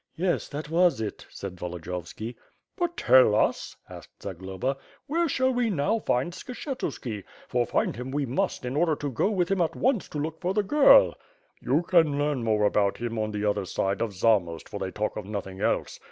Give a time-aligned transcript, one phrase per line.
[0.15, 2.35] "Yes, that was it," said Volodiyovski.
[2.75, 6.79] "But tell us," asked Zagloba, "where shall we now find 5y5 ^^^^^^^^'^^^ SWORD.
[6.79, 10.17] Skshetuski, "for, find him we must, in order to go with him at once to
[10.17, 11.13] look for the girl/'
[11.61, 14.89] "You can learn more about him on the other side of Za most for they
[14.89, 15.99] talk of nothing else.